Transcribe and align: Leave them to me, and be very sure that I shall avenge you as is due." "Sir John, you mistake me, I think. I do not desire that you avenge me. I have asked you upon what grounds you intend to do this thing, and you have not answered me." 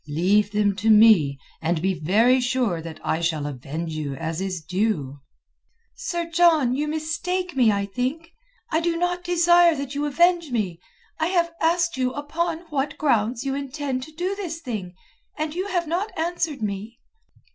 Leave 0.07 0.49
them 0.51 0.75
to 0.75 0.89
me, 0.89 1.37
and 1.61 1.79
be 1.79 1.93
very 1.93 2.41
sure 2.41 2.81
that 2.81 2.99
I 3.03 3.21
shall 3.21 3.45
avenge 3.45 3.93
you 3.93 4.15
as 4.15 4.41
is 4.41 4.59
due." 4.63 5.19
"Sir 5.93 6.27
John, 6.27 6.73
you 6.75 6.87
mistake 6.87 7.55
me, 7.55 7.71
I 7.71 7.85
think. 7.85 8.31
I 8.71 8.79
do 8.79 8.97
not 8.97 9.23
desire 9.23 9.75
that 9.75 9.93
you 9.93 10.07
avenge 10.07 10.49
me. 10.49 10.79
I 11.19 11.27
have 11.27 11.51
asked 11.61 11.97
you 11.97 12.13
upon 12.13 12.61
what 12.71 12.97
grounds 12.97 13.43
you 13.43 13.53
intend 13.53 14.01
to 14.01 14.11
do 14.11 14.33
this 14.33 14.59
thing, 14.61 14.95
and 15.37 15.53
you 15.53 15.67
have 15.67 15.85
not 15.87 16.11
answered 16.17 16.63
me." 16.63 16.97